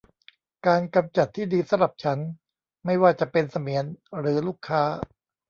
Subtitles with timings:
[0.67, 2.19] การกำจัดที่ดีสำหรับฉัน
[2.85, 3.85] ไม่ว่าจะเป็นเสมียน
[4.19, 4.83] หรือลูกค้า